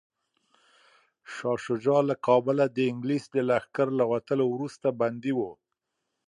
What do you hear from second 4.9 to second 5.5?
بندي و.